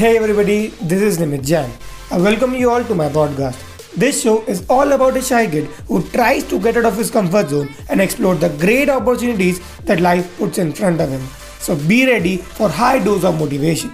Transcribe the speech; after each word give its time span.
Hey 0.00 0.16
everybody, 0.16 0.68
this 0.90 1.02
is 1.02 1.18
Nimit 1.18 1.44
Jain. 1.44 1.70
I 2.10 2.16
welcome 2.16 2.54
you 2.54 2.70
all 2.70 2.82
to 2.82 2.94
my 2.94 3.10
podcast. 3.10 3.58
This 3.92 4.22
show 4.22 4.40
is 4.44 4.64
all 4.70 4.92
about 4.92 5.18
a 5.18 5.20
shy 5.20 5.46
kid 5.46 5.66
who 5.88 6.02
tries 6.04 6.42
to 6.48 6.58
get 6.58 6.78
out 6.78 6.86
of 6.86 6.96
his 6.96 7.10
comfort 7.10 7.50
zone 7.50 7.68
and 7.90 8.00
explore 8.00 8.34
the 8.34 8.48
great 8.48 8.88
opportunities 8.88 9.60
that 9.80 10.00
life 10.00 10.38
puts 10.38 10.56
in 10.56 10.72
front 10.72 11.02
of 11.02 11.10
him. 11.10 11.20
So 11.58 11.76
be 11.76 12.06
ready 12.06 12.38
for 12.38 12.70
high 12.70 12.98
dose 13.04 13.24
of 13.24 13.38
motivation. 13.38 13.92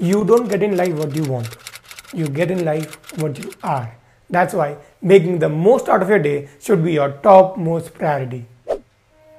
You 0.00 0.24
don't 0.24 0.48
get 0.48 0.62
in 0.62 0.78
life 0.78 0.94
what 0.94 1.14
you 1.14 1.24
want. 1.24 1.54
You 2.14 2.26
get 2.26 2.50
in 2.50 2.64
life 2.64 3.20
what 3.20 3.38
you 3.38 3.52
are. 3.62 3.94
That's 4.30 4.54
why 4.54 4.78
making 5.02 5.40
the 5.40 5.50
most 5.50 5.90
out 5.90 6.00
of 6.00 6.08
your 6.08 6.20
day 6.20 6.48
should 6.58 6.82
be 6.82 6.94
your 6.94 7.10
topmost 7.22 7.92
priority. 7.92 8.46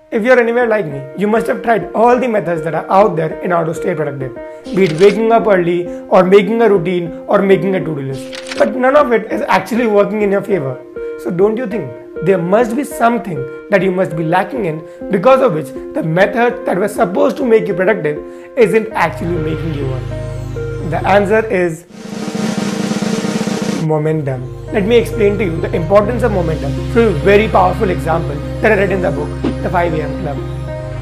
If 0.09 0.23
you're 0.23 0.39
anywhere 0.39 0.67
like 0.67 0.85
me, 0.85 1.01
you 1.17 1.27
must 1.27 1.47
have 1.47 1.61
tried 1.63 1.91
all 1.91 2.18
the 2.18 2.29
methods 2.29 2.61
that 2.61 2.73
are 2.73 2.89
out 2.89 3.18
there 3.18 3.41
in 3.41 3.51
order 3.51 3.73
to 3.73 3.75
stay 3.77 3.93
productive. 3.93 4.33
Be 4.73 4.86
it 4.86 4.97
waking 5.01 5.33
up 5.33 5.47
early, 5.47 5.86
or 6.07 6.23
making 6.23 6.61
a 6.61 6.69
routine, 6.69 7.25
or 7.27 7.41
making 7.41 7.75
a 7.75 7.79
to 7.82 7.93
do 7.93 8.01
list. 8.01 8.57
But 8.57 8.73
none 8.73 8.96
of 8.96 9.11
it 9.11 9.29
is 9.29 9.41
actually 9.41 9.85
working 9.85 10.21
in 10.21 10.32
your 10.32 10.41
favor. 10.41 10.79
So 11.19 11.29
don't 11.29 11.57
you 11.57 11.68
think 11.68 11.91
there 12.23 12.37
must 12.37 12.73
be 12.77 12.85
something 12.85 13.43
that 13.69 13.83
you 13.83 13.91
must 13.91 14.15
be 14.15 14.23
lacking 14.23 14.63
in 14.63 14.82
because 15.11 15.41
of 15.41 15.55
which 15.55 15.73
the 15.93 16.04
method 16.04 16.65
that 16.65 16.79
was 16.79 16.96
supposed 16.96 17.35
to 17.37 17.46
make 17.46 17.68
you 17.68 17.74
productive 17.74 18.18
isn't 18.57 18.89
actually 18.93 19.37
making 19.49 19.74
you 19.74 19.89
one? 19.89 20.89
The 20.89 21.05
answer 21.05 21.46
is 21.47 21.83
momentum. 23.87 24.41
Let 24.73 24.86
me 24.86 24.97
explain 24.97 25.37
to 25.37 25.46
you 25.46 25.61
the 25.61 25.73
importance 25.75 26.23
of 26.23 26.32
momentum 26.32 26.73
through 26.91 27.07
a 27.07 27.19
very 27.19 27.47
powerful 27.47 27.89
example 27.89 28.36
that 28.61 28.71
I 28.71 28.75
read 28.75 28.91
in 28.91 29.01
the 29.01 29.11
book, 29.11 29.29
The 29.63 29.69
5 29.69 29.93
AM 29.93 30.21
Club. 30.21 30.37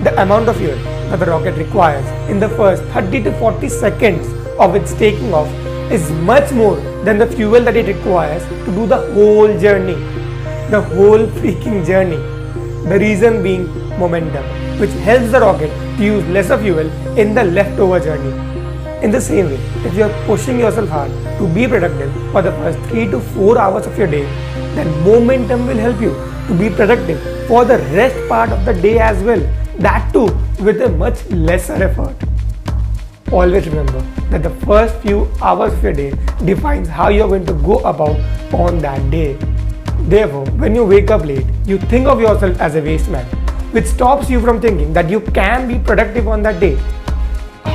The 0.03 0.21
amount 0.21 0.49
of 0.49 0.57
fuel 0.57 0.77
that 1.09 1.19
the 1.19 1.25
rocket 1.25 1.57
requires 1.57 2.05
in 2.29 2.39
the 2.39 2.49
first 2.49 2.83
30 2.93 3.23
to 3.23 3.31
40 3.39 3.69
seconds 3.69 4.27
of 4.59 4.75
its 4.75 4.93
taking 4.93 5.33
off 5.33 5.49
is 5.91 6.11
much 6.11 6.51
more 6.51 6.75
than 7.03 7.17
the 7.17 7.27
fuel 7.27 7.61
that 7.61 7.75
it 7.75 7.87
requires 7.87 8.45
to 8.45 8.71
do 8.77 8.87
the 8.87 9.01
whole 9.13 9.59
journey. 9.59 9.95
The 10.69 10.81
whole 10.81 11.25
freaking 11.39 11.85
journey. 11.85 12.17
The 12.89 12.99
reason 12.99 13.41
being 13.41 13.67
momentum, 13.99 14.45
which 14.79 14.91
helps 15.09 15.31
the 15.31 15.39
rocket 15.39 15.71
to 15.97 16.03
use 16.03 16.25
lesser 16.27 16.57
fuel 16.57 16.87
in 17.17 17.33
the 17.33 17.43
leftover 17.43 17.99
journey. 17.99 18.54
In 19.05 19.11
the 19.11 19.21
same 19.21 19.49
way, 19.49 19.59
if 19.87 19.93
you 19.93 20.03
are 20.03 20.13
pushing 20.25 20.59
yourself 20.59 20.89
hard 20.89 21.11
to 21.39 21.47
be 21.55 21.67
productive 21.67 22.11
for 22.31 22.41
the 22.41 22.51
first 22.53 22.79
3 22.89 23.03
to 23.11 23.19
4 23.19 23.59
hours 23.63 23.85
of 23.85 23.95
your 23.99 24.07
day, 24.07 24.23
then 24.77 24.87
momentum 25.07 25.67
will 25.67 25.77
help 25.77 26.01
you 26.01 26.13
to 26.47 26.55
be 26.61 26.69
productive 26.71 27.19
for 27.47 27.65
the 27.65 27.77
rest 27.97 28.17
part 28.27 28.49
of 28.49 28.65
the 28.65 28.73
day 28.73 28.97
as 29.09 29.21
well. 29.27 29.43
That 29.77 30.09
too 30.11 30.25
with 30.69 30.81
a 30.81 30.89
much 31.03 31.23
lesser 31.29 31.75
effort. 31.89 32.15
Always 33.31 33.67
remember 33.67 34.01
that 34.31 34.41
the 34.41 34.55
first 34.65 34.97
few 35.05 35.29
hours 35.39 35.73
of 35.73 35.83
your 35.83 35.93
day 35.93 36.09
defines 36.43 36.87
how 36.87 37.09
you 37.09 37.25
are 37.25 37.27
going 37.27 37.45
to 37.45 37.57
go 37.69 37.77
about 37.93 38.17
on 38.65 38.79
that 38.79 39.07
day. 39.11 39.37
Therefore, 40.15 40.47
when 40.63 40.73
you 40.73 40.83
wake 40.83 41.11
up 41.11 41.25
late, 41.25 41.45
you 41.67 41.77
think 41.77 42.07
of 42.07 42.19
yourself 42.19 42.59
as 42.59 42.73
a 42.73 42.81
waste 42.81 43.09
man, 43.09 43.25
which 43.71 43.85
stops 43.85 44.31
you 44.31 44.41
from 44.41 44.59
thinking 44.59 44.93
that 44.93 45.11
you 45.11 45.21
can 45.41 45.67
be 45.67 45.77
productive 45.77 46.27
on 46.27 46.41
that 46.41 46.59
day 46.59 46.75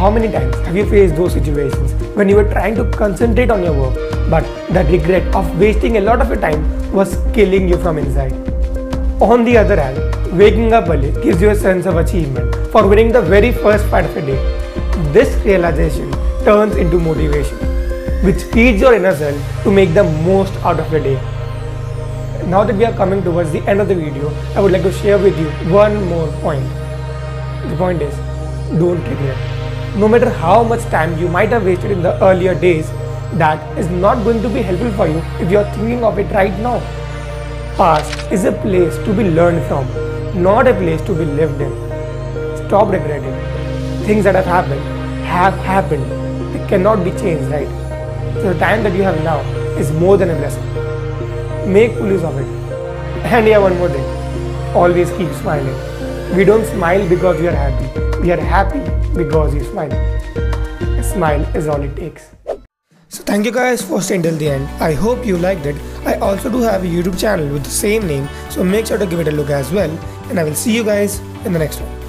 how 0.00 0.10
many 0.10 0.28
times 0.32 0.54
have 0.66 0.74
you 0.74 0.84
faced 0.90 1.14
those 1.14 1.34
situations 1.34 1.90
when 2.18 2.26
you 2.26 2.34
were 2.36 2.50
trying 2.52 2.74
to 2.74 2.84
concentrate 2.92 3.50
on 3.50 3.62
your 3.62 3.74
work, 3.78 3.96
but 4.30 4.44
that 4.76 4.90
regret 4.90 5.34
of 5.34 5.58
wasting 5.58 5.98
a 5.98 6.00
lot 6.00 6.22
of 6.22 6.28
your 6.28 6.40
time 6.44 6.62
was 6.90 7.18
killing 7.34 7.68
you 7.68 7.76
from 7.82 7.98
inside? 7.98 8.32
On 9.20 9.44
the 9.44 9.58
other 9.58 9.76
hand, 9.78 9.98
waking 10.38 10.72
up 10.72 10.88
early 10.88 11.10
gives 11.24 11.42
you 11.42 11.50
a 11.50 11.54
sense 11.54 11.84
of 11.84 11.98
achievement 11.98 12.56
for 12.72 12.88
winning 12.88 13.12
the 13.12 13.20
very 13.20 13.52
first 13.52 13.90
part 13.90 14.06
of 14.06 14.16
a 14.16 14.22
day. 14.22 14.38
This 15.18 15.36
realization 15.44 16.10
turns 16.48 16.76
into 16.76 16.98
motivation, 16.98 17.58
which 18.24 18.42
feeds 18.54 18.80
your 18.80 18.94
inner 18.94 19.14
self 19.14 19.62
to 19.64 19.70
make 19.70 19.92
the 19.92 20.04
most 20.30 20.54
out 20.64 20.80
of 20.80 20.90
your 20.90 21.02
day. 21.02 21.16
Now 22.46 22.64
that 22.64 22.74
we 22.74 22.86
are 22.86 22.94
coming 23.04 23.22
towards 23.22 23.52
the 23.52 23.60
end 23.68 23.82
of 23.82 23.88
the 23.88 23.96
video, 23.96 24.34
I 24.56 24.60
would 24.60 24.72
like 24.72 24.82
to 24.82 24.92
share 25.04 25.18
with 25.18 25.38
you 25.38 25.50
one 25.70 26.02
more 26.06 26.28
point. 26.40 26.68
The 27.68 27.76
point 27.76 28.00
is, 28.00 28.14
don't 28.78 29.08
regret 29.14 29.59
no 29.96 30.06
matter 30.06 30.30
how 30.30 30.62
much 30.62 30.82
time 30.84 31.18
you 31.18 31.28
might 31.28 31.48
have 31.50 31.64
wasted 31.64 31.90
in 31.90 32.02
the 32.02 32.22
earlier 32.22 32.54
days, 32.54 32.88
that 33.34 33.78
is 33.78 33.88
not 33.88 34.22
going 34.24 34.40
to 34.42 34.48
be 34.48 34.62
helpful 34.62 34.92
for 34.92 35.06
you 35.06 35.18
if 35.40 35.50
you 35.50 35.58
are 35.58 35.74
thinking 35.74 36.04
of 36.04 36.18
it 36.18 36.30
right 36.32 36.56
now. 36.60 36.78
Past 37.76 38.30
is 38.32 38.44
a 38.44 38.52
place 38.52 38.96
to 38.98 39.12
be 39.12 39.24
learned 39.30 39.66
from, 39.66 39.86
not 40.42 40.66
a 40.68 40.74
place 40.74 41.00
to 41.02 41.14
be 41.14 41.24
lived 41.24 41.60
in. 41.60 41.72
Stop 42.66 42.92
regretting. 42.92 43.34
Things 44.04 44.24
that 44.24 44.34
have 44.34 44.44
happened 44.44 44.80
have 45.24 45.54
happened. 45.54 46.04
They 46.54 46.66
cannot 46.68 47.04
be 47.04 47.10
changed, 47.12 47.50
right? 47.50 47.68
So 48.34 48.52
the 48.52 48.58
time 48.58 48.82
that 48.84 48.92
you 48.92 49.02
have 49.02 49.22
now 49.24 49.40
is 49.76 49.90
more 49.92 50.16
than 50.16 50.30
a 50.30 50.34
blessing. 50.34 51.72
Make 51.72 51.92
full 51.94 52.08
use 52.08 52.22
of 52.22 52.38
it. 52.38 52.46
And 53.24 53.46
yeah, 53.46 53.58
one 53.58 53.76
more 53.78 53.88
thing. 53.88 54.04
Always 54.74 55.10
keep 55.12 55.32
smiling. 55.34 56.36
We 56.36 56.44
don't 56.44 56.64
smile 56.66 57.08
because 57.08 57.40
we 57.40 57.48
are 57.48 57.52
happy. 57.52 58.09
We 58.20 58.32
are 58.32 58.40
happy 58.40 58.80
because 59.16 59.54
you 59.54 59.64
smile. 59.64 59.92
A 59.92 61.02
smile 61.02 61.40
is 61.56 61.66
all 61.66 61.80
it 61.80 61.96
takes. 61.96 62.28
So 63.08 63.24
thank 63.24 63.46
you 63.46 63.50
guys 63.50 63.80
for 63.82 64.02
staying 64.02 64.24
till 64.24 64.36
the 64.36 64.50
end. 64.50 64.68
I 64.78 64.92
hope 64.92 65.24
you 65.24 65.38
liked 65.38 65.64
it. 65.64 65.74
I 66.04 66.16
also 66.16 66.50
do 66.50 66.60
have 66.60 66.84
a 66.84 66.86
YouTube 66.86 67.18
channel 67.18 67.48
with 67.48 67.64
the 67.64 67.70
same 67.70 68.06
name, 68.06 68.28
so 68.50 68.62
make 68.62 68.86
sure 68.86 68.98
to 68.98 69.06
give 69.06 69.20
it 69.20 69.28
a 69.28 69.32
look 69.32 69.48
as 69.48 69.72
well. 69.72 69.90
And 70.28 70.38
I 70.38 70.44
will 70.44 70.54
see 70.54 70.76
you 70.76 70.84
guys 70.84 71.18
in 71.46 71.54
the 71.54 71.58
next 71.58 71.80
one. 71.80 71.99